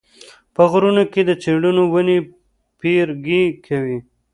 په 0.55 0.61
غرونو 0.71 1.03
کې 1.11 1.21
د 1.25 1.31
څېړو 1.41 1.83
ونې 1.93 2.17
پیرګي 2.79 3.43
کوي 3.65 3.97